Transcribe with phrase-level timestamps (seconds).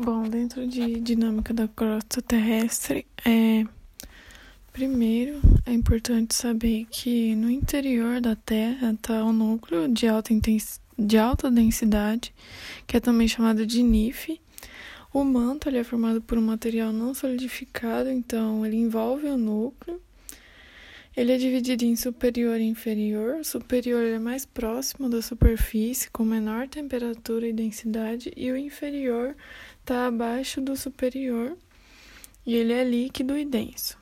[0.00, 3.64] Bom, dentro de dinâmica da crosta terrestre, é
[4.72, 10.32] primeiro é importante saber que no interior da Terra está o núcleo de alta,
[10.96, 12.32] de alta densidade,
[12.86, 14.40] que é também chamado de NIF.
[15.12, 20.00] O manto ele é formado por um material não solidificado, então ele envolve o núcleo.
[21.18, 23.40] Ele é dividido em superior e inferior.
[23.40, 29.34] O superior é mais próximo da superfície, com menor temperatura e densidade, e o inferior
[29.80, 31.58] está abaixo do superior
[32.46, 33.98] e ele é líquido e denso.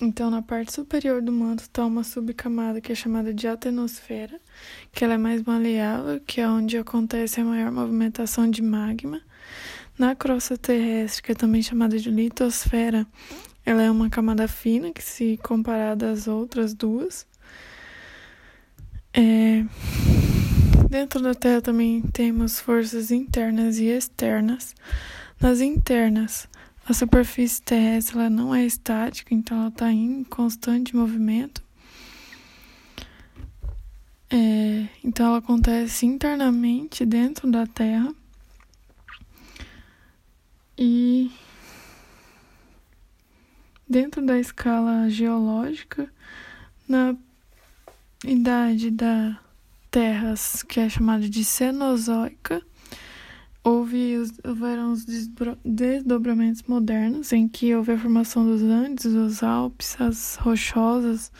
[0.00, 4.40] Então, na parte superior do manto está uma subcamada que é chamada de atenosfera,
[4.90, 9.22] que ela é mais maleável, que é onde acontece a maior movimentação de magma.
[9.96, 13.06] Na crosta terrestre, que é também chamada de litosfera,
[13.64, 17.26] ela é uma camada fina que, se comparada às outras duas,
[19.12, 19.64] é...
[20.88, 24.74] Dentro da Terra também temos forças internas e externas.
[25.40, 26.48] Nas internas,
[26.84, 31.62] a superfície terrestre ela não é estática, então ela está em constante movimento.
[34.28, 38.12] É, então ela acontece internamente dentro da Terra.
[40.76, 41.30] E
[43.90, 46.08] dentro da escala geológica,
[46.88, 47.16] na
[48.24, 49.36] idade da
[49.90, 52.62] terras que é chamada de Cenozoica,
[53.64, 55.04] houve houveram os
[55.64, 61.32] desdobramentos modernos em que houve a formação dos Andes, os Alpes, as rochosas,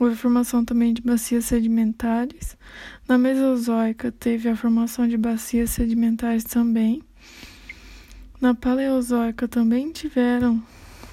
[0.00, 2.56] houve a formação também de bacias sedimentares.
[3.06, 7.02] Na Mesozoica teve a formação de bacias sedimentares também.
[8.40, 10.62] Na Paleozoica também tiveram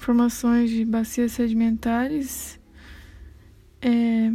[0.00, 2.58] formações de bacias sedimentares.
[3.82, 4.32] É,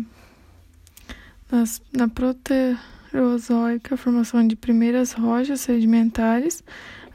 [1.51, 6.63] nas, na Proterozoica, formação de primeiras rochas sedimentares,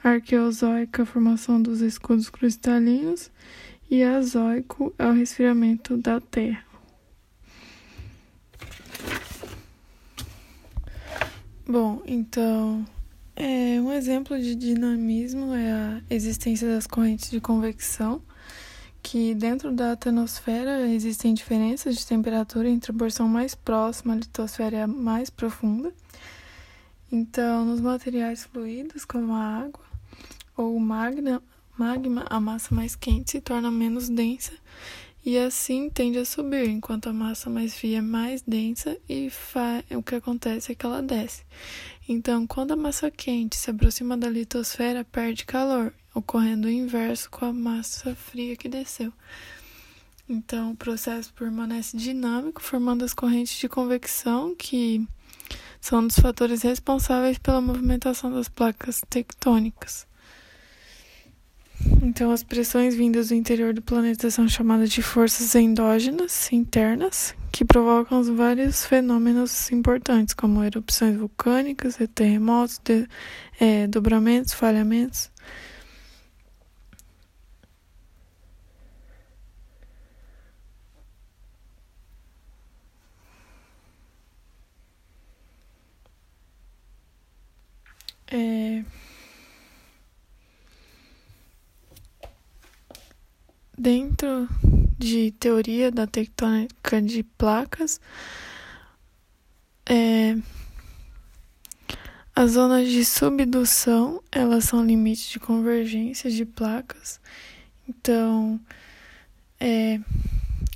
[0.03, 3.31] Arqueozoica, formação dos escudos cristalinos,
[3.91, 6.65] e Azoico é o resfriamento da Terra.
[11.67, 12.85] Bom, então,
[13.37, 18.23] é, um exemplo de dinamismo é a existência das correntes de convecção
[19.03, 24.87] que dentro da atmosfera existem diferenças de temperatura entre a porção mais próxima à litosfera
[24.87, 25.93] mais profunda.
[27.11, 29.85] Então, nos materiais fluidos, como a água
[30.57, 31.43] ou o magna,
[31.77, 34.53] magma, a massa mais quente se torna menos densa
[35.25, 39.31] e assim tende a subir, enquanto a massa mais fria é mais densa e
[39.95, 41.43] o que acontece é que ela desce.
[42.09, 47.45] Então, quando a massa quente se aproxima da litosfera, perde calor ocorrendo o inverso com
[47.45, 49.13] a massa fria que desceu.
[50.29, 55.05] Então, o processo permanece dinâmico, formando as correntes de convecção, que
[55.81, 60.07] são um dos fatores responsáveis pela movimentação das placas tectônicas.
[62.03, 67.65] Então, as pressões vindas do interior do planeta são chamadas de forças endógenas, internas, que
[67.65, 73.09] provocam vários fenômenos importantes, como erupções vulcânicas, terremotos, de,
[73.59, 75.31] é, dobramentos, falhamentos.
[88.31, 88.85] É...
[93.77, 94.49] Dentro
[94.99, 98.01] de teoria da tectônica de placas,
[99.87, 100.37] é...
[102.37, 107.21] as zonas de subdução elas são limites de convergência de placas.
[107.89, 108.61] Então,
[109.59, 109.99] é,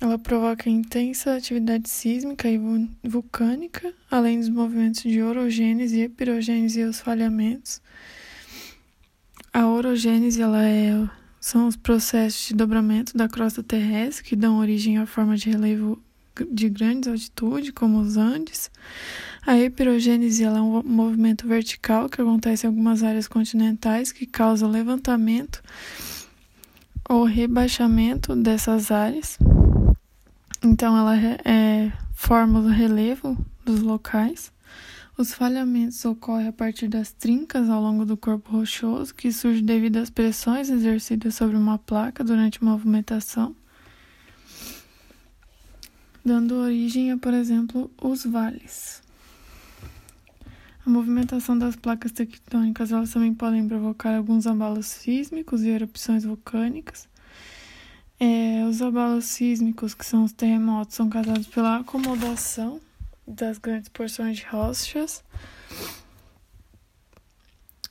[0.04, 2.60] ela provoca intensa atividade sísmica e
[3.03, 7.81] vulcânica, além dos movimentos de orogênese, epirogênese e os falhamentos.
[9.50, 11.09] A orogênese ela é,
[11.41, 15.98] são os processos de dobramento da crosta terrestre que dão origem à forma de relevo
[16.50, 18.70] de grande altitude, como os Andes.
[19.47, 24.67] A epirogênese ela é um movimento vertical que acontece em algumas áreas continentais que causa
[24.67, 25.62] levantamento
[27.08, 29.38] ou rebaixamento dessas áreas.
[30.66, 34.50] Então, ela é, forma o relevo dos locais.
[35.14, 39.99] Os falhamentos ocorrem a partir das trincas ao longo do corpo rochoso, que surge devido
[39.99, 43.55] às pressões exercidas sobre uma placa durante a movimentação,
[46.25, 49.02] dando origem a, por exemplo, os vales.
[50.87, 57.06] A movimentação das placas tectônicas elas também podem provocar alguns abalos sísmicos e erupções vulcânicas.
[58.19, 62.81] É, os abalos sísmicos, que são os terremotos, são causados pela acomodação
[63.26, 65.25] das grandes porções de rochas.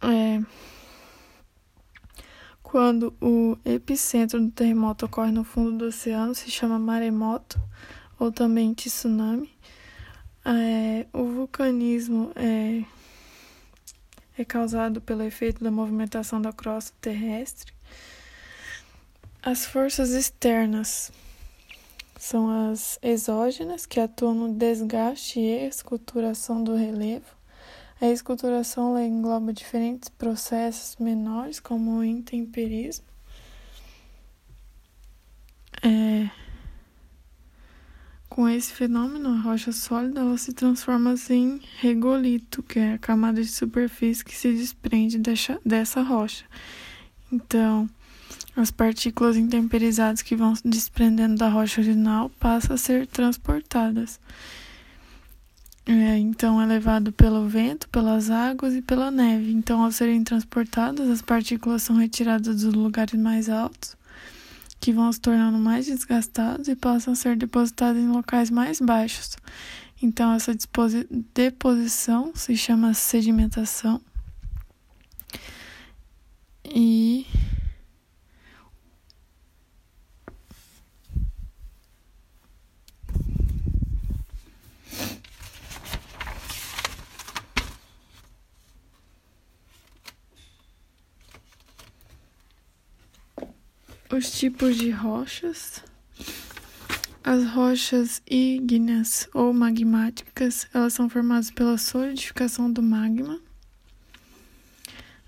[0.01, 0.41] É,
[2.73, 7.61] Quando o epicentro do terremoto ocorre no fundo do oceano, se chama maremoto
[8.17, 9.51] ou também tsunami.
[10.43, 12.83] É, o vulcanismo é,
[14.35, 17.72] é causado pelo efeito da movimentação da crosta terrestre.
[19.45, 21.11] As forças externas
[22.17, 27.25] são as exógenas, que atuam no desgaste e esculturação do relevo.
[27.99, 33.05] A esculturação engloba diferentes processos menores, como o intemperismo.
[35.81, 36.29] É...
[38.29, 43.41] Com esse fenômeno, a rocha sólida ela se transforma em regolito, que é a camada
[43.41, 45.19] de superfície que se desprende
[45.65, 46.45] dessa, rocha.
[47.29, 47.89] Então,
[48.55, 54.19] as partículas intemperizadas que vão se desprendendo da rocha original passam a ser transportadas.
[55.85, 59.51] É, então é levado pelo vento, pelas águas e pela neve.
[59.51, 63.97] Então, ao serem transportadas, as partículas são retiradas dos lugares mais altos,
[64.79, 69.35] que vão se tornando mais desgastados e passam a ser depositadas em locais mais baixos.
[70.01, 70.55] Então, essa
[71.33, 73.99] deposição se chama sedimentação.
[76.65, 77.25] E
[94.15, 95.83] Os tipos de rochas.
[97.23, 103.41] As rochas ígneas ou magmáticas, elas são formadas pela solidificação do magma.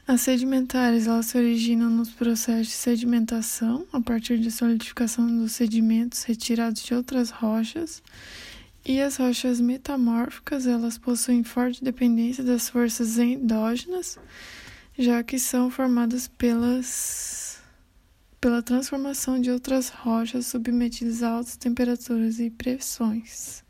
[0.08, 6.22] As sedimentares, elas se originam nos processos de sedimentação, a partir de solidificação dos sedimentos
[6.22, 8.04] retirados de outras rochas.
[8.86, 14.20] E as rochas metamórficas, elas possuem forte dependência das forças endógenas,
[14.96, 17.45] já que são formadas pelas
[18.46, 23.65] pela transformação de outras rochas submetidas a altas temperaturas e pressões.